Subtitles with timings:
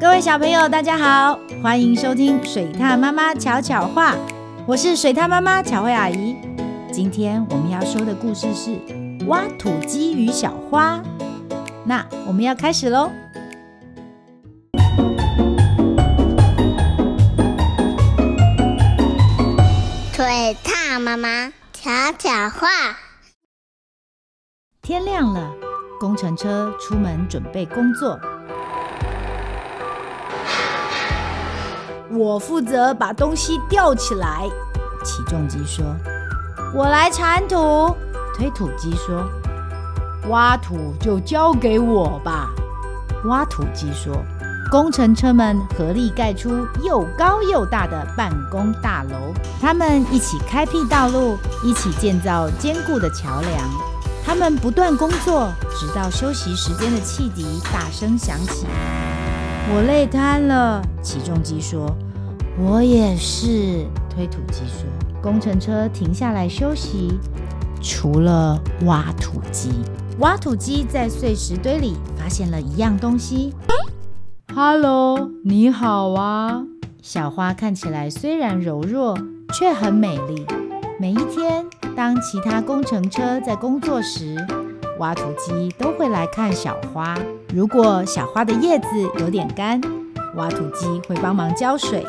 [0.00, 4.16] 各位小朋友，大家好，欢迎收听水獭妈妈巧巧话，
[4.66, 6.34] 我是水獭妈妈巧慧阿姨。
[6.90, 8.78] 今天我们要说的故事是
[9.26, 11.02] 挖土机与小花。
[11.84, 13.12] 那我们要开始喽。
[20.14, 22.68] 水獭妈妈巧巧话。
[24.80, 25.52] 天亮了，
[26.00, 28.18] 工程车出门准备工作。
[32.12, 34.48] 我负责把东西吊起来，
[35.04, 35.84] 起重机说
[36.74, 37.94] ：“我来铲土。”
[38.36, 39.24] 推土机说
[40.28, 42.50] ：“挖土就交给我吧。”
[43.26, 44.12] 挖土机说
[44.72, 53.70] ：“工程车们合力盖出又高又大的办公大楼，他们一起开辟道路，一起建造坚固的桥梁。
[54.26, 58.66] 他们不断工作，直到休息时间的汽笛大声响起。”
[59.72, 61.96] 我累瘫了，起重机说。
[62.58, 64.84] 我也是，推土机说。
[65.22, 67.16] 工程车停下来休息，
[67.80, 69.70] 除了挖土机。
[70.18, 73.54] 挖土机在碎石堆里发现了一样东西。
[74.52, 76.64] Hello，你好啊。
[77.00, 79.16] 小花看起来虽然柔弱，
[79.54, 80.44] 却很美丽。
[80.98, 84.36] 每一天，当其他工程车在工作时，
[85.00, 87.16] 挖土机都会来看小花。
[87.54, 88.86] 如果小花的叶子
[89.18, 89.80] 有点干，
[90.36, 92.06] 挖土机会帮忙浇水。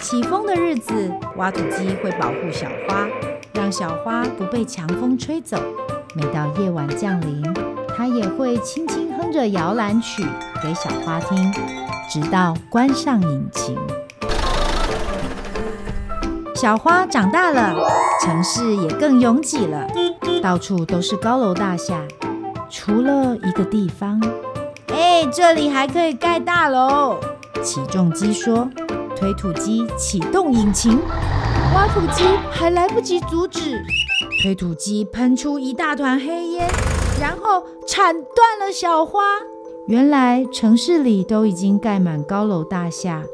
[0.00, 3.08] 起风的日子，挖土机会保护小花，
[3.52, 5.60] 让小花不被强风吹走。
[6.14, 7.42] 每到夜晚降临，
[7.96, 10.24] 它也会轻轻哼着摇篮曲
[10.62, 11.52] 给小花听，
[12.08, 13.76] 直到关上引擎。
[16.54, 17.74] 小花长大了，
[18.22, 19.86] 城市也更拥挤了，
[20.46, 22.06] 到处都是高楼大厦，
[22.70, 24.22] 除了一个地方。
[24.86, 27.18] 哎，这里还可以盖大楼。
[27.64, 28.70] 起重机说。
[29.16, 31.00] 推土机启动引擎，
[31.74, 33.82] 挖土机还来不及阻止，
[34.40, 36.68] 推土机喷出一大团黑烟，
[37.20, 39.20] 然后铲断了小花。
[39.88, 43.24] 原来城市里都已经盖满高楼大厦，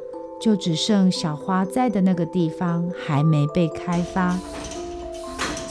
[0.41, 4.39] 就只剩小花在的那个地方还没被开发。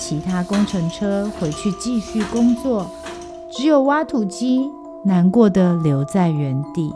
[0.01, 2.89] 其他工程车回去继续工作，
[3.51, 4.67] 只有挖土机
[5.06, 6.91] 难过的留在原地。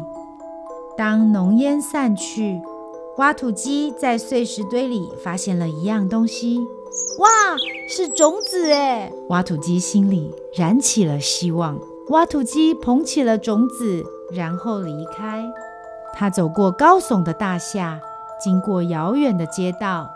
[0.98, 2.60] 当浓烟散去，
[3.18, 6.58] 挖土机在碎石堆里发现了一样东西，
[7.20, 7.28] 哇，
[7.88, 9.12] 是种子哎！
[9.30, 11.78] 挖土机心里燃起了希望。
[12.10, 15.46] 挖土机捧起了种子，然后离开。
[16.16, 18.00] 他走过高耸的大厦，
[18.44, 20.10] 经过遥远的街道。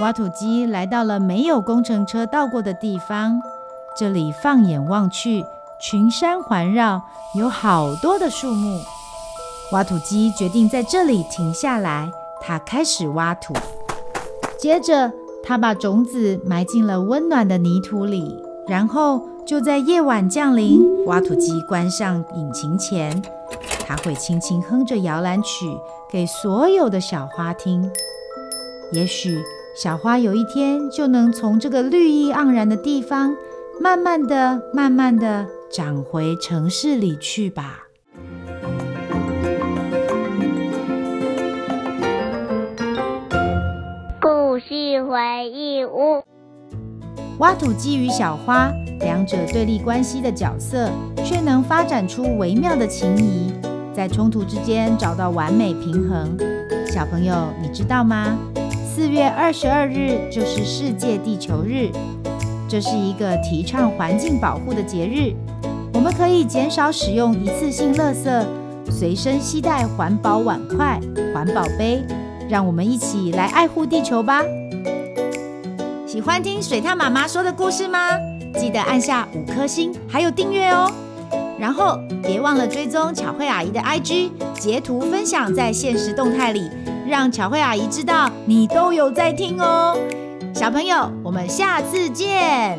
[0.00, 3.42] 挖土机来到了没有工程车到过的地方，
[3.96, 5.44] 这里放眼望去，
[5.80, 7.02] 群山环绕，
[7.34, 8.80] 有好多的树木。
[9.72, 13.52] 挖土机决定在这里停下来，他开始挖土。
[14.56, 18.40] 接着，他把种子埋进了温暖的泥土里。
[18.68, 23.20] 然后，就在夜晚降临，挖土机关上引擎前，
[23.84, 25.66] 他会轻轻哼着摇篮曲
[26.08, 27.90] 给所有的小花听。
[28.92, 29.42] 也许，
[29.80, 33.36] 小花有一天就能从这个绿意盎然的地方，
[33.80, 37.84] 慢慢的、慢慢的长回城市里去吧。
[44.20, 46.24] 故事回忆屋，
[47.38, 50.90] 挖土机与小花两者对立关系的角色，
[51.24, 53.52] 却能发展出微妙的情谊，
[53.94, 56.36] 在冲突之间找到完美平衡。
[56.88, 58.36] 小朋友，你知道吗？
[58.98, 61.88] 四月二十二日就是世界地球日，
[62.68, 65.32] 这是一个提倡环境保护的节日。
[65.94, 68.44] 我们可以减少使用一次性垃圾，
[68.90, 70.98] 随身携带环保碗筷、
[71.32, 72.02] 环保杯，
[72.50, 74.42] 让我们一起来爱护地球吧。
[76.04, 78.18] 喜欢听水獭妈妈说的故事吗？
[78.58, 80.90] 记得按下五颗星，还有订阅哦。
[81.56, 86.68] 然后别忘了追踪巧慧阿姨的 IG，截图分享在限时动态里，
[87.08, 89.98] 让巧慧阿姨知道你都有在听哦。
[90.54, 92.78] 小朋友，我们下次见。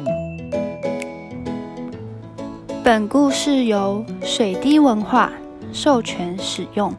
[2.84, 5.32] 本故事由水滴文化
[5.74, 6.94] 授权使用。